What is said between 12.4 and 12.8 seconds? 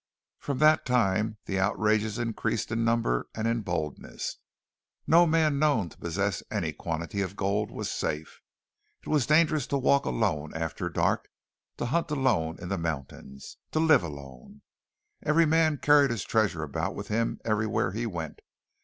in the